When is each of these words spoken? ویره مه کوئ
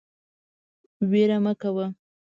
ویره 1.09 1.37
مه 1.43 1.53
کوئ 1.61 1.85